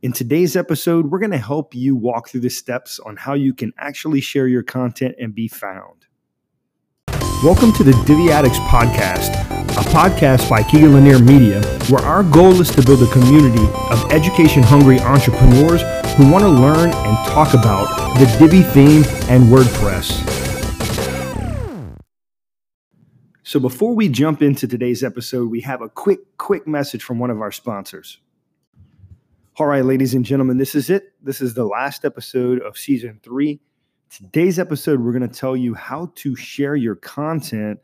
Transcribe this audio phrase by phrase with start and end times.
[0.00, 3.52] In today's episode, we're going to help you walk through the steps on how you
[3.52, 6.06] can actually share your content and be found.
[7.42, 9.30] Welcome to the Divi Addicts Podcast,
[9.72, 14.12] a podcast by Keegan Lanier Media, where our goal is to build a community of
[14.12, 15.82] education hungry entrepreneurs
[16.14, 17.88] who want to learn and talk about
[18.20, 20.36] the Divi theme and WordPress.
[23.42, 27.30] So, before we jump into today's episode, we have a quick, quick message from one
[27.30, 28.18] of our sponsors.
[29.58, 31.14] All right, ladies and gentlemen, this is it.
[31.20, 33.58] This is the last episode of season three.
[34.08, 37.80] Today's episode, we're going to tell you how to share your content.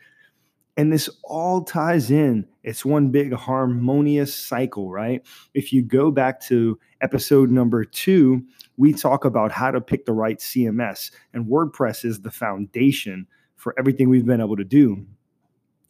[0.77, 2.47] And this all ties in.
[2.63, 5.27] It's one big harmonious cycle, right?
[5.53, 8.45] If you go back to episode number two,
[8.77, 13.75] we talk about how to pick the right CMS, and WordPress is the foundation for
[13.77, 15.05] everything we've been able to do.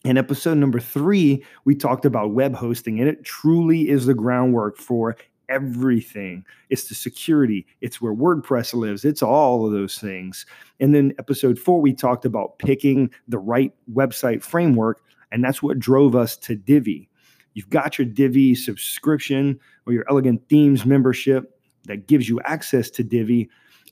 [0.03, 4.79] In episode number three, we talked about web hosting, and it truly is the groundwork
[4.79, 5.17] for
[5.49, 6.45] everything.
[6.71, 10.47] It's the security, it's where WordPress lives, it's all of those things.
[10.81, 15.79] And then episode four, we talked about picking the right website framework, and that's what
[15.79, 17.09] drove us to Divi.
[17.55, 23.05] You've got your Divi subscription or your Elegant Themes membership that gives you access to
[23.05, 23.49] Divi.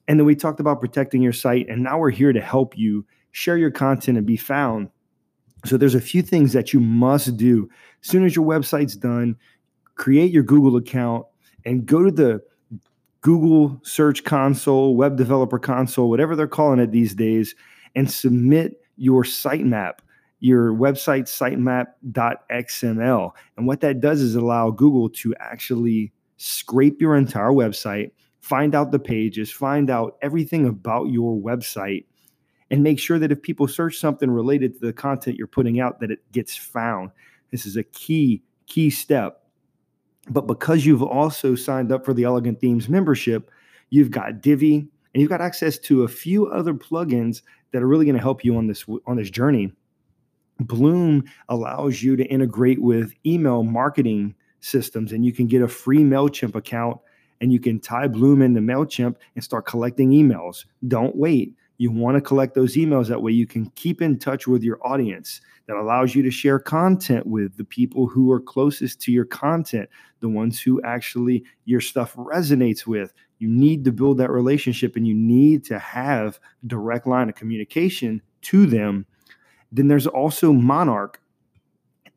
[0.09, 3.06] And then we talked about protecting your site, and now we're here to help you
[3.31, 4.89] share your content and be found.
[5.64, 7.69] So there's a few things that you must do.
[8.03, 9.37] As soon as your website's done,
[9.94, 11.25] create your Google account
[11.65, 12.43] and go to the
[13.23, 17.55] Google Search Console, Web Developer Console, whatever they're calling it these days,
[17.95, 20.01] and submit your sitemap,
[20.41, 21.25] your website
[22.05, 23.31] sitemap.xml.
[23.57, 28.91] And what that does is allow Google to actually scrape your entire website, find out
[28.91, 32.05] the pages, find out everything about your website,
[32.73, 36.01] and make sure that if people search something related to the content you're putting out,
[36.01, 37.11] that it gets found.
[37.53, 39.42] This is a key, key step
[40.28, 43.51] but because you've also signed up for the Elegant Themes membership,
[43.91, 44.77] you've got Divi
[45.15, 47.42] and you've got access to a few other plugins
[47.73, 49.72] that are really going to help you on this on this journey.
[50.60, 56.00] Bloom allows you to integrate with email marketing systems and you can get a free
[56.00, 57.00] MailChimp account
[57.41, 60.65] and you can tie Bloom into MailChimp and start collecting emails.
[60.87, 61.54] Don't wait.
[61.82, 64.78] You want to collect those emails that way you can keep in touch with your
[64.87, 69.25] audience that allows you to share content with the people who are closest to your
[69.25, 69.88] content,
[70.21, 73.12] the ones who actually your stuff resonates with.
[73.41, 76.38] You need to build that relationship and you need to have
[76.69, 79.04] direct line of communication to them.
[79.72, 81.21] Then there's also Monarch.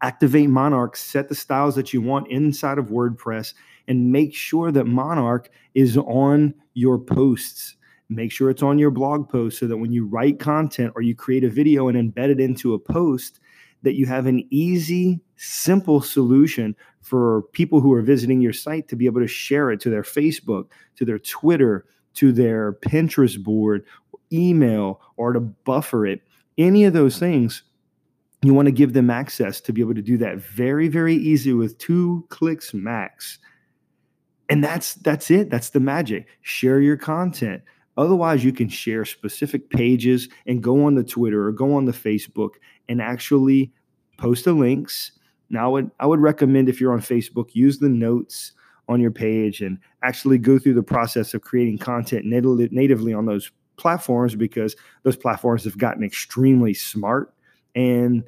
[0.03, 3.55] Activate Monarch, set the styles that you want inside of WordPress,
[3.87, 7.77] and make sure that Monarch is on your posts
[8.09, 11.15] Make sure it's on your blog post so that when you write content or you
[11.15, 13.39] create a video and embed it into a post,
[13.81, 18.95] that you have an easy, simple solution for people who are visiting your site to
[18.95, 21.85] be able to share it to their Facebook, to their Twitter,
[22.15, 23.85] to their Pinterest board,
[24.31, 26.21] email, or to buffer it.
[26.57, 27.63] Any of those things,
[28.41, 31.53] you want to give them access to be able to do that very, very easy
[31.53, 33.39] with two clicks max.
[34.49, 35.49] And that's that's it.
[35.49, 36.27] That's the magic.
[36.41, 37.63] Share your content.
[37.97, 41.91] Otherwise, you can share specific pages and go on the Twitter or go on the
[41.91, 42.51] Facebook
[42.89, 43.71] and actually
[44.17, 45.11] post the links.
[45.49, 48.51] Now, I would, I would recommend if you're on Facebook, use the notes
[48.87, 53.25] on your page and actually go through the process of creating content nat- natively on
[53.25, 57.33] those platforms because those platforms have gotten extremely smart
[57.75, 58.23] and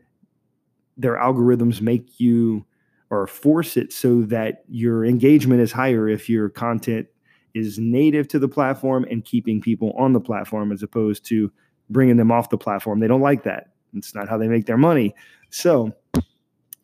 [0.97, 2.65] their algorithms make you
[3.09, 7.07] or force it so that your engagement is higher if your content
[7.53, 11.51] is native to the platform and keeping people on the platform as opposed to
[11.89, 12.99] bringing them off the platform.
[12.99, 13.71] They don't like that.
[13.93, 15.15] It's not how they make their money.
[15.49, 15.93] So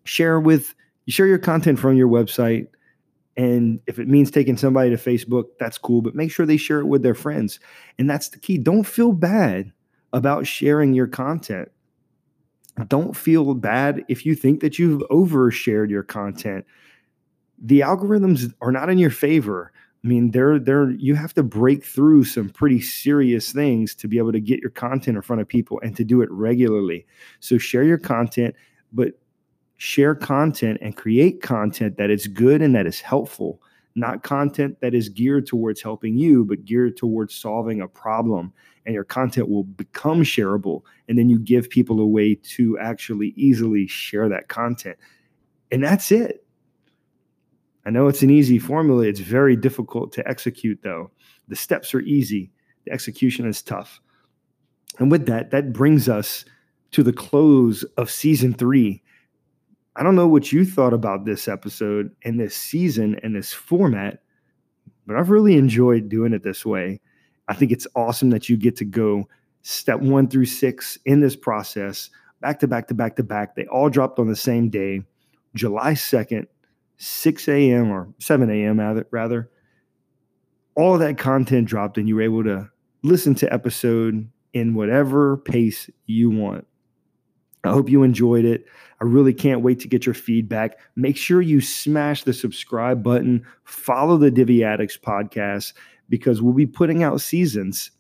[0.05, 0.73] share with
[1.07, 2.67] share your content from your website
[3.35, 6.79] and if it means taking somebody to Facebook, that's cool, but make sure they share
[6.79, 7.59] it with their friends.
[7.97, 8.57] And that's the key.
[8.57, 9.71] Don't feel bad
[10.13, 11.69] about sharing your content.
[12.87, 16.65] Don't feel bad if you think that you've overshared your content.
[17.59, 19.71] The algorithms are not in your favor
[20.03, 24.17] I mean, there, there, you have to break through some pretty serious things to be
[24.17, 27.05] able to get your content in front of people and to do it regularly.
[27.39, 28.53] So share your content,
[28.91, 29.13] but
[29.77, 33.61] share content and create content that is good and that is helpful,
[33.95, 38.51] not content that is geared towards helping you, but geared towards solving a problem.
[38.85, 40.81] And your content will become shareable.
[41.07, 44.97] And then you give people a way to actually easily share that content.
[45.71, 46.42] And that's it
[47.85, 49.03] I know it's an easy formula.
[49.03, 51.11] It's very difficult to execute, though.
[51.47, 52.51] The steps are easy,
[52.85, 54.01] the execution is tough.
[54.99, 56.45] And with that, that brings us
[56.91, 59.01] to the close of season three.
[59.95, 64.19] I don't know what you thought about this episode and this season and this format,
[65.05, 67.01] but I've really enjoyed doing it this way.
[67.47, 69.27] I think it's awesome that you get to go
[69.63, 72.09] step one through six in this process,
[72.41, 73.55] back to back to back to back.
[73.55, 75.01] They all dropped on the same day,
[75.55, 76.47] July 2nd,
[76.97, 77.91] 6 a.m.
[77.91, 79.05] or 7 a.m.
[79.11, 79.49] rather.
[80.75, 82.69] All of that content dropped, and you were able to
[83.03, 86.65] listen to episode in whatever pace you want.
[87.63, 88.65] I hope you enjoyed it.
[89.01, 90.79] I really can't wait to get your feedback.
[90.95, 95.73] Make sure you smash the subscribe button, follow the Divi Addicts podcast
[96.09, 97.91] because we'll be putting out seasons.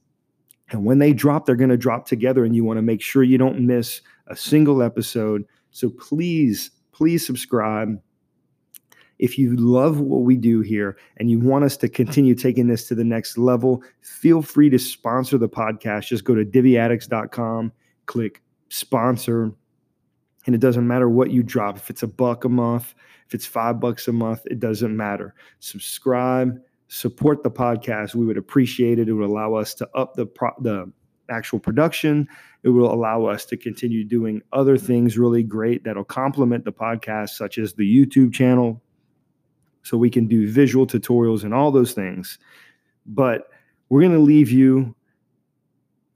[0.69, 3.23] And when they drop, they're going to drop together, and you want to make sure
[3.23, 5.45] you don't miss a single episode.
[5.71, 7.99] So please, please subscribe.
[9.23, 12.89] If you love what we do here and you want us to continue taking this
[12.89, 16.07] to the next level, feel free to sponsor the podcast.
[16.07, 17.71] Just go to diviaddicts.com,
[18.05, 19.53] click sponsor,
[20.45, 21.77] and it doesn't matter what you drop.
[21.77, 25.35] If it's a buck a month, if it's five bucks a month, it doesn't matter.
[25.61, 26.59] Subscribe,
[26.89, 28.15] support the podcast.
[28.15, 29.07] We would appreciate it.
[29.07, 30.91] It would allow us to up the pro- the
[31.29, 32.27] actual production.
[32.63, 37.29] It will allow us to continue doing other things really great that'll complement the podcast,
[37.29, 38.82] such as the YouTube channel,
[39.83, 42.39] so we can do visual tutorials and all those things.
[43.05, 43.49] But
[43.89, 44.95] we're going to leave you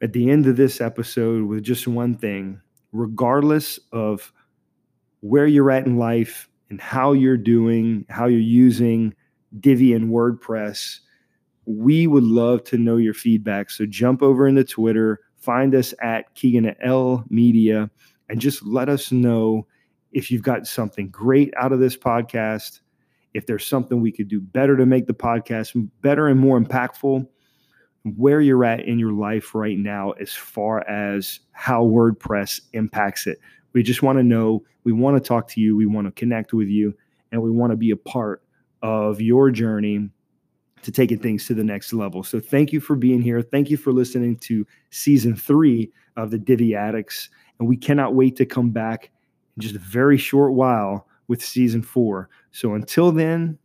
[0.02, 2.62] at the end of this episode with just one thing,
[2.92, 4.32] regardless of
[5.22, 9.14] where you're at in life and how you're doing, how you're using
[9.60, 11.00] Divi and WordPress.
[11.66, 13.70] We would love to know your feedback.
[13.70, 17.90] So jump over into Twitter, find us at Keegan L Media,
[18.30, 19.68] and just let us know
[20.12, 22.80] if you've got something great out of this podcast
[23.34, 27.28] if there's something we could do better to make the podcast better and more impactful,
[28.16, 33.40] where you're at in your life right now as far as how WordPress impacts it.
[33.74, 36.54] We just want to know, we want to talk to you, we want to connect
[36.54, 36.96] with you,
[37.32, 38.44] and we want to be a part
[38.82, 40.10] of your journey
[40.84, 42.24] to taking things to the next level.
[42.24, 43.42] So thank you for being here.
[43.42, 47.30] Thank you for listening to season three of the Divi Addicts.
[47.60, 49.12] And we cannot wait to come back
[49.56, 52.30] in just a very short while with season four.
[52.52, 53.58] So until then,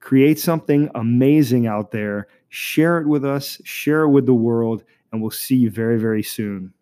[0.00, 5.20] create something amazing out there, share it with us, share it with the world, and
[5.20, 6.72] we'll see you very, very soon.